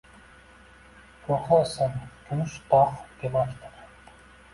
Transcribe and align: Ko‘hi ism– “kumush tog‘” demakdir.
Ko‘hi 1.27 1.59
ism– 1.65 1.93
“kumush 2.29 2.57
tog‘” 2.73 2.97
demakdir. 3.21 3.77